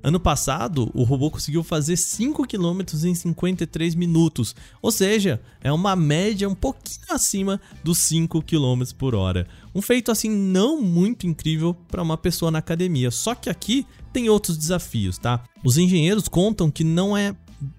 Ano 0.02 0.20
passado, 0.20 0.90
o 0.94 1.02
robô 1.02 1.30
conseguiu 1.30 1.62
fazer 1.62 1.96
5 1.96 2.46
km 2.46 2.80
em 3.04 3.14
53 3.14 3.94
minutos, 3.94 4.54
ou 4.80 4.92
seja, 4.92 5.40
é 5.60 5.72
uma 5.72 5.96
média 5.96 6.48
um 6.48 6.54
pouquinho 6.54 7.06
acima 7.10 7.60
dos 7.82 7.98
5 7.98 8.42
km 8.42 8.82
por 8.96 9.14
hora. 9.14 9.46
Um 9.74 9.82
feito 9.82 10.10
assim 10.10 10.30
não 10.30 10.80
muito 10.80 11.26
incrível 11.26 11.74
para 11.74 12.02
uma 12.02 12.16
pessoa 12.16 12.50
na 12.50 12.58
academia. 12.58 13.10
Só 13.10 13.34
que 13.34 13.50
aqui 13.50 13.86
tem 14.12 14.28
outros 14.28 14.56
desafios, 14.56 15.18
tá? 15.18 15.42
Os 15.64 15.76
engenheiros 15.76 16.28
contam 16.28 16.70
que 16.70 16.84
não 16.84 17.16
é 17.16 17.34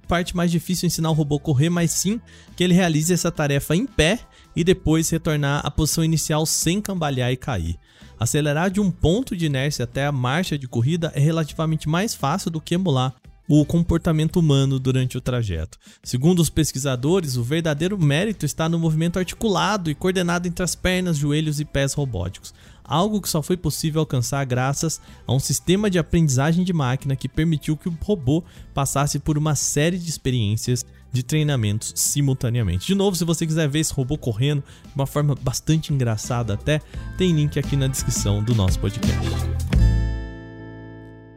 parte 0.08 0.36
mais 0.36 0.52
difícil 0.52 0.88
ensinar 0.88 1.10
o 1.10 1.14
robô 1.14 1.38
a 1.38 1.40
correr, 1.40 1.70
mas 1.70 1.92
sim 1.92 2.20
que 2.56 2.64
ele 2.64 2.74
realize 2.74 3.14
essa 3.14 3.32
tarefa 3.32 3.76
em 3.76 3.86
pé 3.86 4.20
e 4.56 4.64
depois 4.64 5.10
retornar 5.10 5.66
à 5.66 5.72
posição 5.72 6.04
inicial 6.04 6.46
sem 6.46 6.82
cambalear 6.82 7.32
e 7.32 7.38
cair. 7.38 7.78
Acelerar 8.20 8.70
de 8.70 8.82
um 8.82 8.92
ponto 8.92 9.36
de 9.36 9.46
inércia 9.46 9.86
até 9.86 10.06
a 10.06 10.12
marcha 10.12 10.58
de 10.58 10.68
corrida 10.68 11.10
é 11.16 11.20
relativamente 11.22 11.88
mais 11.88 12.14
fácil 12.14 12.52
do 12.52 12.60
que 12.60 12.76
emular 12.76 13.16
o 13.48 13.66
comportamento 13.66 14.40
humano 14.40 14.78
durante 14.78 15.18
o 15.18 15.22
trajeto. 15.22 15.80
Segundo 16.04 16.40
os 16.40 16.50
pesquisadores, 16.50 17.36
o 17.36 17.44
verdadeiro 17.44 17.98
mérito 17.98 18.46
está 18.46 18.70
no 18.70 18.78
movimento 18.78 19.18
articulado 19.18 19.90
e 19.90 19.96
coordenado 19.96 20.48
entre 20.48 20.64
as 20.64 20.76
pernas, 20.76 21.18
joelhos 21.18 21.60
e 21.60 21.66
pés 21.66 21.94
robóticos, 21.94 22.54
algo 22.84 23.22
que 23.22 23.30
só 23.30 23.42
foi 23.42 23.58
possível 23.58 24.02
alcançar 24.02 24.46
graças 24.46 25.02
a 25.26 25.34
um 25.34 25.40
sistema 25.40 25.90
de 25.90 25.98
aprendizagem 25.98 26.64
de 26.64 26.74
máquina 26.74 27.16
que 27.16 27.28
permitiu 27.28 27.76
que 27.76 27.90
o 27.90 27.98
robô 28.04 28.44
passasse 28.74 29.18
por 29.18 29.38
uma 29.38 29.56
série 29.56 29.98
de 29.98 30.10
experiências 30.10 30.86
de 31.12 31.24
treinamentos 31.24 31.94
simultaneamente. 31.96 32.88
De 32.88 32.96
novo, 32.96 33.16
se 33.16 33.25
você 33.25 33.46
quiser 33.46 33.68
ver 33.68 33.80
esse 33.80 33.94
robô 33.94 34.18
correndo 34.18 34.63
de 34.86 34.96
uma 34.96 35.08
forma 35.08 35.36
bastante 35.36 35.94
engraçada 35.94 36.54
até, 36.54 36.82
tem 37.18 37.34
link 37.34 37.58
aqui 37.58 37.75
na 37.75 37.88
descrição 37.88 38.44
do 38.44 38.54
nosso 38.54 38.80
podcast. 38.80 39.20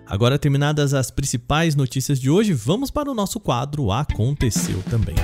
Agora 0.07 0.39
terminadas 0.39 0.93
as 0.93 1.11
principais 1.11 1.75
notícias 1.75 2.21
de 2.21 2.29
hoje, 2.29 2.53
vamos 2.53 2.91
para 2.91 3.11
o 3.11 3.15
nosso 3.15 3.41
quadro 3.41 3.91
Aconteceu 3.91 4.83
também. 4.91 5.15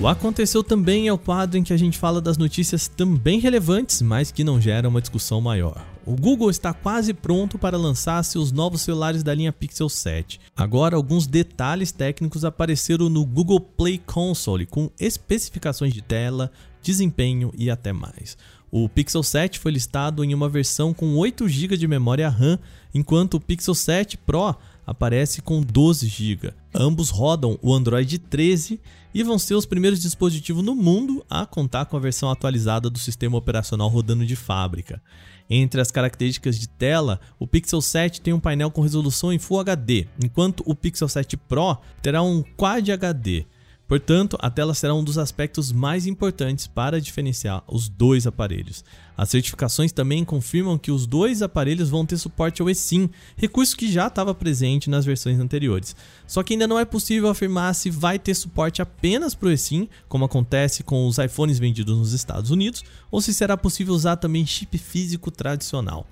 O 0.00 0.08
Aconteceu 0.08 0.64
também 0.64 1.08
é 1.08 1.12
o 1.12 1.18
quadro 1.18 1.58
em 1.58 1.62
que 1.62 1.74
a 1.74 1.76
gente 1.76 1.98
fala 1.98 2.22
das 2.22 2.38
notícias 2.38 2.88
também 2.88 3.38
relevantes, 3.38 4.00
mas 4.00 4.32
que 4.32 4.42
não 4.42 4.58
geram 4.58 4.88
uma 4.88 5.00
discussão 5.02 5.42
maior. 5.42 5.89
O 6.10 6.16
Google 6.16 6.50
está 6.50 6.74
quase 6.74 7.14
pronto 7.14 7.56
para 7.56 7.78
lançar 7.78 8.20
seus 8.24 8.50
novos 8.50 8.80
celulares 8.82 9.22
da 9.22 9.32
linha 9.32 9.52
Pixel 9.52 9.88
7. 9.88 10.40
Agora, 10.56 10.96
alguns 10.96 11.24
detalhes 11.24 11.92
técnicos 11.92 12.44
apareceram 12.44 13.08
no 13.08 13.24
Google 13.24 13.60
Play 13.60 13.96
Console, 13.96 14.66
com 14.66 14.90
especificações 14.98 15.94
de 15.94 16.02
tela, 16.02 16.50
desempenho 16.82 17.52
e 17.56 17.70
até 17.70 17.92
mais. 17.92 18.36
O 18.72 18.88
Pixel 18.88 19.22
7 19.22 19.60
foi 19.60 19.70
listado 19.70 20.24
em 20.24 20.34
uma 20.34 20.48
versão 20.48 20.92
com 20.92 21.14
8 21.14 21.48
GB 21.48 21.76
de 21.76 21.86
memória 21.86 22.28
RAM, 22.28 22.58
enquanto 22.92 23.34
o 23.34 23.40
Pixel 23.40 23.76
7 23.76 24.18
Pro 24.18 24.56
aparece 24.84 25.40
com 25.40 25.60
12 25.60 26.08
GB. 26.08 26.52
Ambos 26.72 27.10
rodam 27.10 27.58
o 27.60 27.74
Android 27.74 28.18
13 28.18 28.80
e 29.12 29.22
vão 29.22 29.38
ser 29.38 29.54
os 29.54 29.66
primeiros 29.66 30.00
dispositivos 30.00 30.62
no 30.62 30.74
mundo 30.74 31.24
a 31.28 31.44
contar 31.44 31.86
com 31.86 31.96
a 31.96 32.00
versão 32.00 32.30
atualizada 32.30 32.88
do 32.88 32.98
sistema 32.98 33.36
operacional 33.36 33.88
rodando 33.88 34.24
de 34.24 34.36
fábrica. 34.36 35.02
Entre 35.48 35.80
as 35.80 35.90
características 35.90 36.58
de 36.58 36.68
tela, 36.68 37.20
o 37.36 37.46
Pixel 37.46 37.82
7 37.82 38.20
tem 38.20 38.32
um 38.32 38.38
painel 38.38 38.70
com 38.70 38.82
resolução 38.82 39.32
em 39.32 39.38
Full 39.38 39.58
HD, 39.58 40.06
enquanto 40.22 40.62
o 40.64 40.76
Pixel 40.76 41.08
7 41.08 41.36
Pro 41.36 41.78
terá 42.00 42.22
um 42.22 42.44
Quad 42.56 42.88
HD. 42.88 43.46
Portanto, 43.90 44.38
a 44.40 44.48
tela 44.48 44.72
será 44.72 44.94
um 44.94 45.02
dos 45.02 45.18
aspectos 45.18 45.72
mais 45.72 46.06
importantes 46.06 46.68
para 46.68 47.00
diferenciar 47.00 47.64
os 47.66 47.88
dois 47.88 48.24
aparelhos. 48.24 48.84
As 49.16 49.30
certificações 49.30 49.90
também 49.90 50.24
confirmam 50.24 50.78
que 50.78 50.92
os 50.92 51.08
dois 51.08 51.42
aparelhos 51.42 51.90
vão 51.90 52.06
ter 52.06 52.16
suporte 52.16 52.62
ao 52.62 52.70
eSIM, 52.70 53.10
recurso 53.36 53.76
que 53.76 53.90
já 53.90 54.06
estava 54.06 54.32
presente 54.32 54.88
nas 54.88 55.04
versões 55.04 55.40
anteriores. 55.40 55.96
Só 56.24 56.44
que 56.44 56.52
ainda 56.52 56.68
não 56.68 56.78
é 56.78 56.84
possível 56.84 57.28
afirmar 57.28 57.74
se 57.74 57.90
vai 57.90 58.16
ter 58.16 58.34
suporte 58.36 58.80
apenas 58.80 59.34
para 59.34 59.48
o 59.48 59.50
eSIM, 59.50 59.88
como 60.08 60.24
acontece 60.24 60.84
com 60.84 61.08
os 61.08 61.18
iPhones 61.18 61.58
vendidos 61.58 61.98
nos 61.98 62.12
Estados 62.12 62.52
Unidos, 62.52 62.84
ou 63.10 63.20
se 63.20 63.34
será 63.34 63.56
possível 63.56 63.92
usar 63.92 64.14
também 64.14 64.46
chip 64.46 64.78
físico 64.78 65.32
tradicional. 65.32 66.06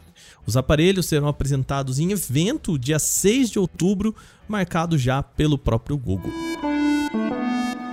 Os 0.44 0.56
aparelhos 0.56 1.06
serão 1.06 1.28
apresentados 1.28 2.00
em 2.00 2.11
evento 2.11 2.76
dia 2.76 2.99
6 2.99 3.50
de 3.50 3.61
outubro, 3.61 4.16
marcado 4.49 4.99
já 4.99 5.23
pelo 5.23 5.56
próprio 5.56 5.97
Google. 5.97 6.32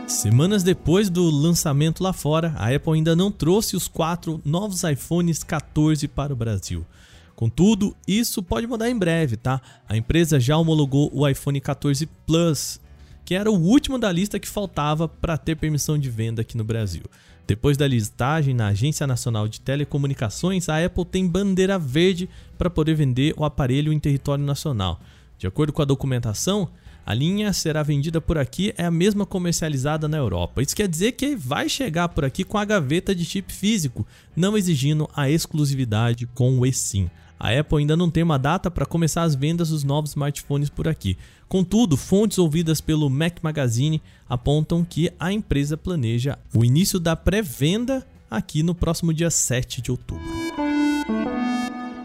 Semanas 0.07 0.62
depois 0.62 1.09
do 1.09 1.29
lançamento 1.29 2.03
lá 2.03 2.13
fora, 2.13 2.53
a 2.57 2.74
Apple 2.74 2.93
ainda 2.93 3.15
não 3.15 3.31
trouxe 3.31 3.75
os 3.75 3.88
quatro 3.88 4.39
novos 4.45 4.83
iPhones 4.83 5.43
14 5.43 6.07
para 6.07 6.31
o 6.31 6.35
Brasil. 6.35 6.85
Contudo, 7.35 7.95
isso 8.07 8.41
pode 8.43 8.67
mudar 8.67 8.89
em 8.89 8.97
breve, 8.97 9.35
tá? 9.35 9.59
A 9.89 9.97
empresa 9.97 10.39
já 10.39 10.57
homologou 10.57 11.09
o 11.12 11.27
iPhone 11.27 11.59
14 11.59 12.07
Plus, 12.25 12.79
que 13.25 13.33
era 13.33 13.51
o 13.51 13.59
último 13.59 13.97
da 13.97 14.12
lista 14.12 14.39
que 14.39 14.47
faltava 14.47 15.07
para 15.07 15.38
ter 15.38 15.55
permissão 15.55 15.97
de 15.97 16.09
venda 16.09 16.43
aqui 16.43 16.55
no 16.55 16.63
Brasil. 16.63 17.03
Depois 17.47 17.75
da 17.75 17.88
listagem 17.88 18.53
na 18.53 18.67
Agência 18.67 19.05
Nacional 19.07 19.47
de 19.47 19.59
Telecomunicações, 19.59 20.69
a 20.69 20.83
Apple 20.83 21.05
tem 21.05 21.27
bandeira 21.27 21.77
verde 21.79 22.29
para 22.57 22.69
poder 22.69 22.93
vender 22.93 23.33
o 23.38 23.43
aparelho 23.43 23.91
em 23.91 24.00
território 24.00 24.43
nacional. 24.43 25.00
De 25.38 25.47
acordo 25.47 25.74
com 25.74 25.81
a 25.81 25.85
documentação, 25.85 26.69
a 27.05 27.13
linha 27.13 27.53
será 27.53 27.83
vendida 27.83 28.19
por 28.19 28.35
aqui, 28.35 28.74
é 28.77 28.83
a 28.83 28.89
mesma 28.89 29.27
comercializada 29.27 30.07
na 30.07 30.17
Europa. 30.17 30.63
Isso 30.63 30.75
quer 30.75 30.88
dizer 30.88 31.12
que 31.12 31.35
vai 31.35 31.69
chegar 31.69 32.09
por 32.09 32.25
aqui 32.25 32.43
com 32.43 32.57
a 32.57 32.65
gaveta 32.65 33.13
de 33.13 33.24
chip 33.24 33.53
físico, 33.53 34.07
não 34.35 34.57
exigindo 34.57 35.07
a 35.15 35.29
exclusividade 35.29 36.25
com 36.25 36.57
o 36.57 36.65
eSIM. 36.65 37.07
A 37.39 37.51
Apple 37.51 37.79
ainda 37.79 37.95
não 37.95 38.09
tem 38.09 38.24
uma 38.24 38.39
data 38.39 38.71
para 38.71 38.88
começar 38.88 39.21
as 39.21 39.35
vendas 39.35 39.69
dos 39.69 39.83
novos 39.83 40.12
smartphones 40.12 40.69
por 40.69 40.88
aqui. 40.88 41.15
Contudo, 41.47 41.95
fontes 41.95 42.39
ouvidas 42.39 42.81
pelo 42.81 43.07
Mac 43.07 43.38
Magazine 43.43 44.01
apontam 44.27 44.83
que 44.83 45.12
a 45.19 45.31
empresa 45.31 45.77
planeja 45.77 46.39
o 46.55 46.65
início 46.65 47.00
da 47.00 47.15
pré-venda 47.15 48.03
aqui 48.31 48.63
no 48.63 48.74
próximo 48.74 49.13
dia 49.13 49.29
7 49.29 49.79
de 49.79 49.91
outubro. 49.91 50.25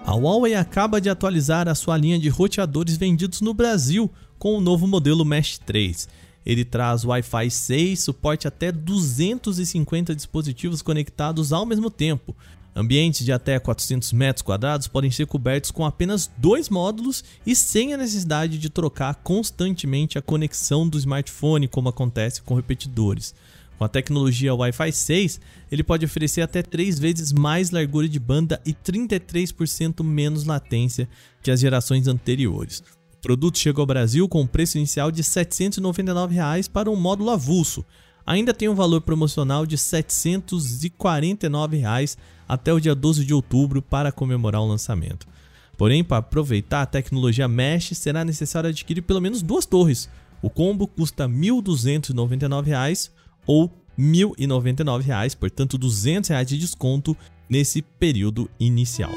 A 0.04 0.14
Huawei 0.14 0.56
acaba 0.56 1.00
de 1.00 1.08
atualizar 1.08 1.68
a 1.68 1.74
sua 1.74 1.96
linha 1.96 2.18
de 2.18 2.28
roteadores 2.28 2.96
vendidos 2.96 3.40
no 3.40 3.54
Brasil 3.54 4.10
com 4.40 4.56
o 4.56 4.60
novo 4.60 4.88
modelo 4.88 5.22
Mesh 5.22 5.58
3. 5.58 6.08
Ele 6.46 6.64
traz 6.64 7.04
Wi-Fi 7.04 7.50
6, 7.50 8.00
suporte 8.00 8.48
até 8.48 8.72
250 8.72 10.16
dispositivos 10.16 10.80
conectados 10.80 11.52
ao 11.52 11.66
mesmo 11.66 11.90
tempo. 11.90 12.34
Ambientes 12.74 13.24
de 13.24 13.32
até 13.32 13.58
400 13.58 14.12
metros 14.14 14.42
quadrados 14.42 14.88
podem 14.88 15.10
ser 15.10 15.26
cobertos 15.26 15.70
com 15.70 15.84
apenas 15.84 16.30
dois 16.38 16.70
módulos 16.70 17.22
e 17.44 17.54
sem 17.54 17.92
a 17.92 17.98
necessidade 17.98 18.58
de 18.58 18.70
trocar 18.70 19.16
constantemente 19.16 20.16
a 20.16 20.22
conexão 20.22 20.88
do 20.88 20.96
smartphone, 20.96 21.68
como 21.68 21.90
acontece 21.90 22.40
com 22.40 22.54
repetidores. 22.54 23.34
Com 23.76 23.84
a 23.84 23.88
tecnologia 23.88 24.54
Wi-Fi 24.54 24.92
6, 24.92 25.40
ele 25.70 25.82
pode 25.82 26.06
oferecer 26.06 26.40
até 26.40 26.62
3 26.62 26.98
vezes 26.98 27.32
mais 27.32 27.70
largura 27.70 28.08
de 28.08 28.18
banda 28.18 28.58
e 28.64 28.72
33% 28.72 30.02
menos 30.02 30.44
latência 30.44 31.06
que 31.42 31.50
as 31.50 31.60
gerações 31.60 32.06
anteriores. 32.06 32.82
O 33.20 33.20
produto 33.20 33.58
chegou 33.58 33.82
ao 33.82 33.86
Brasil 33.86 34.26
com 34.26 34.40
um 34.40 34.46
preço 34.46 34.78
inicial 34.78 35.10
de 35.10 35.22
799 35.22 36.34
reais 36.34 36.66
para 36.66 36.90
um 36.90 36.96
módulo 36.96 37.28
avulso. 37.28 37.84
ainda 38.24 38.54
tem 38.54 38.66
um 38.66 38.74
valor 38.74 39.02
promocional 39.02 39.66
de 39.66 39.76
749 39.76 41.76
reais 41.76 42.16
até 42.48 42.72
o 42.72 42.80
dia 42.80 42.94
12 42.94 43.26
de 43.26 43.34
outubro 43.34 43.82
para 43.82 44.10
comemorar 44.10 44.62
o 44.62 44.66
lançamento. 44.66 45.28
Porém, 45.76 46.02
para 46.02 46.16
aproveitar 46.16 46.80
a 46.80 46.86
tecnologia 46.86 47.46
Mesh, 47.46 47.90
será 47.92 48.24
necessário 48.24 48.70
adquirir 48.70 49.02
pelo 49.02 49.20
menos 49.20 49.42
duas 49.42 49.66
torres. 49.66 50.08
O 50.40 50.48
combo 50.48 50.86
custa 50.86 51.26
R$ 51.26 51.32
1.299 51.34 53.10
ou 53.46 53.66
R$ 53.98 54.02
1.099, 54.02 55.36
portanto 55.36 55.76
200 55.76 56.30
reais 56.30 56.48
de 56.48 56.56
desconto 56.56 57.14
nesse 57.50 57.82
período 57.82 58.48
inicial. 58.58 59.12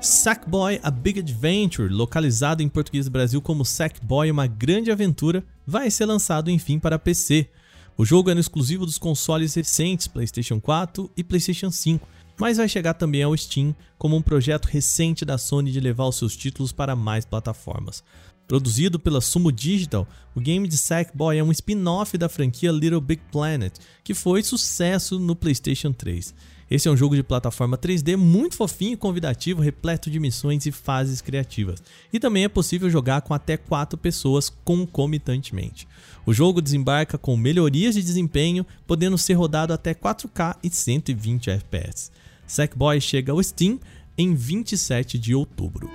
Sackboy 0.00 0.80
A 0.82 0.90
Big 0.90 1.20
Adventure, 1.20 1.92
localizado 1.92 2.62
em 2.62 2.68
português 2.70 3.04
do 3.04 3.10
Brasil 3.10 3.42
como 3.42 3.66
Sackboy 3.66 4.30
Uma 4.30 4.46
Grande 4.46 4.90
Aventura, 4.90 5.44
vai 5.66 5.90
ser 5.90 6.06
lançado 6.06 6.50
enfim 6.50 6.78
para 6.78 6.98
PC. 6.98 7.50
O 7.98 8.04
jogo 8.04 8.30
era 8.30 8.40
exclusivo 8.40 8.86
dos 8.86 8.96
consoles 8.96 9.52
recentes 9.52 10.08
PlayStation 10.08 10.58
4 10.58 11.10
e 11.14 11.22
PlayStation 11.22 11.70
5, 11.70 12.08
mas 12.38 12.56
vai 12.56 12.66
chegar 12.66 12.94
também 12.94 13.22
ao 13.22 13.36
Steam 13.36 13.76
como 13.98 14.16
um 14.16 14.22
projeto 14.22 14.64
recente 14.64 15.22
da 15.22 15.36
Sony 15.36 15.70
de 15.70 15.80
levar 15.80 16.06
os 16.06 16.16
seus 16.16 16.34
títulos 16.34 16.72
para 16.72 16.96
mais 16.96 17.26
plataformas. 17.26 18.02
Produzido 18.48 18.98
pela 18.98 19.20
Sumo 19.20 19.52
Digital, 19.52 20.08
o 20.34 20.40
game 20.40 20.66
de 20.66 20.78
Sackboy 20.78 21.36
é 21.36 21.44
um 21.44 21.52
spin-off 21.52 22.16
da 22.16 22.28
franquia 22.28 22.72
Little 22.72 23.02
Big 23.02 23.20
Planet, 23.30 23.74
que 24.02 24.14
foi 24.14 24.42
sucesso 24.42 25.18
no 25.18 25.36
PlayStation 25.36 25.92
3. 25.92 26.34
Esse 26.70 26.86
é 26.86 26.90
um 26.90 26.96
jogo 26.96 27.16
de 27.16 27.22
plataforma 27.24 27.76
3D 27.76 28.16
muito 28.16 28.54
fofinho 28.54 28.92
e 28.92 28.96
convidativo, 28.96 29.60
repleto 29.60 30.08
de 30.08 30.20
missões 30.20 30.64
e 30.66 30.70
fases 30.70 31.20
criativas. 31.20 31.82
E 32.12 32.20
também 32.20 32.44
é 32.44 32.48
possível 32.48 32.88
jogar 32.88 33.22
com 33.22 33.34
até 33.34 33.56
4 33.56 33.98
pessoas 33.98 34.48
concomitantemente. 34.64 35.88
O 36.24 36.32
jogo 36.32 36.62
desembarca 36.62 37.18
com 37.18 37.36
melhorias 37.36 37.96
de 37.96 38.02
desempenho, 38.02 38.64
podendo 38.86 39.18
ser 39.18 39.34
rodado 39.34 39.72
até 39.72 39.92
4K 39.92 40.58
e 40.62 40.70
120 40.70 41.50
FPS. 41.50 42.12
Sackboy 42.46 43.00
chega 43.00 43.32
ao 43.32 43.42
Steam 43.42 43.80
em 44.16 44.32
27 44.32 45.18
de 45.18 45.34
outubro. 45.34 45.90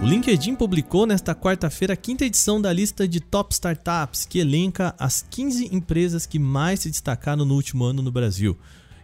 O 0.00 0.06
LinkedIn 0.06 0.54
publicou 0.54 1.04
nesta 1.04 1.34
quarta-feira 1.34 1.94
a 1.94 1.96
quinta 1.96 2.24
edição 2.24 2.60
da 2.60 2.72
lista 2.72 3.08
de 3.08 3.18
Top 3.18 3.52
Startups, 3.52 4.24
que 4.24 4.38
elenca 4.38 4.94
as 4.98 5.26
15 5.28 5.74
empresas 5.74 6.26
que 6.26 6.38
mais 6.38 6.80
se 6.80 6.90
destacaram 6.90 7.44
no 7.44 7.54
último 7.54 7.82
ano 7.82 8.02
no 8.02 8.12
Brasil. 8.12 8.56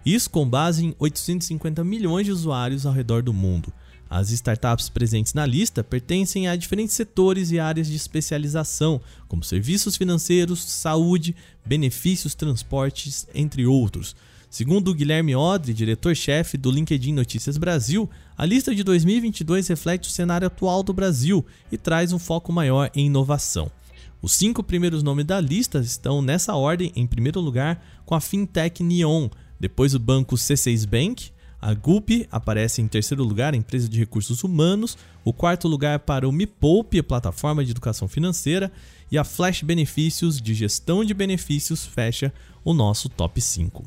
Isso 0.04 0.28
com 0.28 0.49
base 0.49 0.85
em 0.85 0.94
850 0.99 1.85
milhões 1.85 2.26
de 2.26 2.32
usuários 2.32 2.85
ao 2.85 2.92
redor 2.92 3.23
do 3.23 3.32
mundo. 3.32 3.73
As 4.11 4.30
startups 4.30 4.90
presentes 4.90 5.32
na 5.32 5.47
lista 5.47 5.82
pertencem 5.82 6.47
a 6.47 6.54
diferentes 6.54 6.94
setores 6.94 7.50
e 7.50 7.59
áreas 7.59 7.87
de 7.87 7.97
especialização, 7.97 9.00
como 9.26 9.42
serviços 9.42 9.97
financeiros, 9.97 10.62
saúde, 10.62 11.35
benefícios, 11.64 12.35
transportes, 12.35 13.26
entre 13.35 13.64
outros. 13.64 14.14
Segundo 14.50 14.92
Guilherme 14.92 15.35
Odri, 15.35 15.73
diretor-chefe 15.73 16.59
do 16.59 16.71
LinkedIn 16.71 17.14
Notícias 17.14 17.56
Brasil, 17.56 18.11
a 18.37 18.44
lista 18.44 18.75
de 18.75 18.85
2022 18.85 19.66
reflete 19.68 20.11
o 20.11 20.12
cenário 20.12 20.47
atual 20.47 20.82
do 20.82 20.92
Brasil 20.92 21.42
e 21.71 21.78
traz 21.78 22.12
um 22.12 22.18
foco 22.18 22.52
maior 22.52 22.90
em 22.94 23.06
inovação. 23.06 23.71
Os 24.21 24.32
cinco 24.32 24.62
primeiros 24.62 25.02
nomes 25.02 25.25
da 25.25 25.40
lista 25.40 25.78
estão 25.78 26.21
nessa 26.21 26.54
ordem, 26.54 26.92
em 26.94 27.06
primeiro 27.06 27.40
lugar, 27.40 27.82
com 28.04 28.14
a 28.14 28.21
fintech 28.21 28.82
Neon, 28.82 29.30
depois 29.62 29.95
o 29.95 29.99
banco 30.00 30.35
C6 30.35 30.85
Bank, 30.85 31.31
a 31.61 31.73
Gulp 31.73 32.11
aparece 32.33 32.83
em 32.83 32.88
terceiro 32.88 33.23
lugar, 33.23 33.54
a 33.54 33.57
empresa 33.57 33.88
de 33.88 33.97
recursos 33.97 34.42
humanos, 34.42 34.99
o 35.25 35.33
quarto 35.33 35.69
lugar 35.69 36.00
para 36.00 36.28
o 36.28 36.33
Me 36.33 36.49
Poupe, 36.49 36.99
a 36.99 37.04
plataforma 37.04 37.64
de 37.64 37.71
educação 37.71 38.09
financeira, 38.09 38.73
e 39.09 39.16
a 39.16 39.23
Flash 39.23 39.62
Benefícios 39.62 40.42
de 40.42 40.52
gestão 40.52 41.04
de 41.04 41.14
benefícios 41.14 41.87
fecha 41.87 42.35
o 42.64 42.75
nosso 42.75 43.09
top 43.09 43.40
5. 43.40 43.85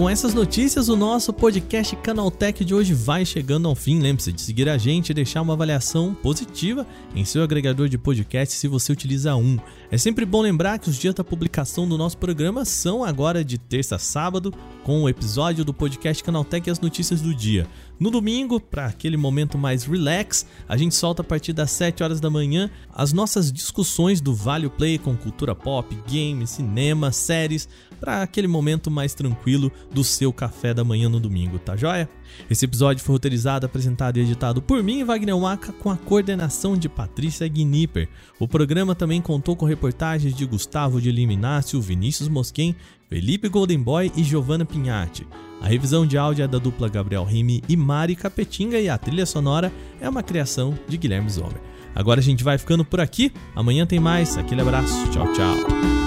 Com 0.00 0.08
essas 0.08 0.32
notícias, 0.32 0.88
o 0.88 0.96
nosso 0.96 1.30
podcast 1.30 1.94
Canaltech 1.96 2.64
de 2.64 2.74
hoje 2.74 2.94
vai 2.94 3.22
chegando 3.22 3.68
ao 3.68 3.74
fim. 3.74 4.00
Lembre-se 4.00 4.32
de 4.32 4.40
seguir 4.40 4.66
a 4.66 4.78
gente 4.78 5.10
e 5.10 5.14
deixar 5.14 5.42
uma 5.42 5.52
avaliação 5.52 6.14
positiva 6.14 6.86
em 7.14 7.22
seu 7.22 7.42
agregador 7.42 7.86
de 7.86 7.98
podcast 7.98 8.56
se 8.56 8.66
você 8.66 8.90
utiliza 8.92 9.36
um. 9.36 9.58
É 9.90 9.98
sempre 9.98 10.24
bom 10.24 10.40
lembrar 10.40 10.78
que 10.78 10.88
os 10.88 10.96
dias 10.96 11.12
da 11.12 11.22
publicação 11.22 11.86
do 11.86 11.98
nosso 11.98 12.16
programa 12.16 12.64
são 12.64 13.04
agora 13.04 13.44
de 13.44 13.58
terça 13.58 13.96
a 13.96 13.98
sábado, 13.98 14.54
com 14.84 15.02
o 15.02 15.08
episódio 15.08 15.66
do 15.66 15.74
podcast 15.74 16.24
Canaltech 16.24 16.66
e 16.66 16.72
as 16.72 16.80
notícias 16.80 17.20
do 17.20 17.34
dia. 17.34 17.66
No 17.98 18.10
domingo, 18.10 18.58
para 18.58 18.86
aquele 18.86 19.18
momento 19.18 19.58
mais 19.58 19.84
relax, 19.84 20.46
a 20.66 20.78
gente 20.78 20.94
solta 20.94 21.20
a 21.20 21.24
partir 21.24 21.52
das 21.52 21.70
7 21.72 22.02
horas 22.02 22.18
da 22.18 22.30
manhã 22.30 22.70
as 22.90 23.12
nossas 23.12 23.52
discussões 23.52 24.22
do 24.22 24.34
Vale 24.34 24.70
Play 24.70 24.96
com 24.96 25.14
cultura 25.14 25.54
pop, 25.54 25.94
games, 26.10 26.48
cinema, 26.48 27.12
séries, 27.12 27.68
para 28.00 28.22
aquele 28.22 28.48
momento 28.48 28.90
mais 28.90 29.12
tranquilo 29.12 29.70
do 29.92 30.02
seu 30.02 30.32
café 30.32 30.72
da 30.72 30.82
manhã 30.82 31.08
no 31.08 31.20
domingo, 31.20 31.58
tá 31.58 31.76
joia? 31.76 32.08
Esse 32.48 32.64
episódio 32.64 33.04
foi 33.04 33.14
roteirizado, 33.14 33.66
apresentado 33.66 34.16
e 34.16 34.22
editado 34.22 34.62
por 34.62 34.82
mim, 34.82 35.04
Wagner 35.04 35.36
Waka, 35.36 35.72
com 35.72 35.90
a 35.90 35.96
coordenação 35.96 36.76
de 36.76 36.88
Patrícia 36.88 37.46
Gnipper. 37.46 38.08
O 38.38 38.48
programa 38.48 38.94
também 38.94 39.20
contou 39.20 39.54
com 39.54 39.66
reportagens 39.66 40.34
de 40.34 40.46
Gustavo 40.46 41.00
de 41.00 41.12
Liminácio, 41.12 41.80
Vinícius 41.80 42.28
Mosquen, 42.28 42.74
Felipe 43.08 43.48
Goldenboy 43.48 44.10
e 44.16 44.22
Giovanna 44.22 44.64
Pinhatti. 44.64 45.26
A 45.60 45.66
revisão 45.66 46.06
de 46.06 46.16
áudio 46.16 46.44
é 46.44 46.48
da 46.48 46.58
dupla 46.58 46.88
Gabriel 46.88 47.24
Rime 47.24 47.62
e 47.68 47.76
Mari 47.76 48.16
Capetinga 48.16 48.80
e 48.80 48.88
a 48.88 48.96
trilha 48.96 49.26
sonora 49.26 49.70
é 50.00 50.08
uma 50.08 50.22
criação 50.22 50.78
de 50.88 50.96
Guilherme 50.96 51.28
Zomer. 51.28 51.60
Agora 51.94 52.20
a 52.20 52.22
gente 52.22 52.44
vai 52.44 52.56
ficando 52.56 52.84
por 52.84 53.00
aqui, 53.00 53.32
amanhã 53.54 53.84
tem 53.84 54.00
mais. 54.00 54.38
Aquele 54.38 54.62
abraço, 54.62 55.10
tchau, 55.10 55.30
tchau. 55.32 55.99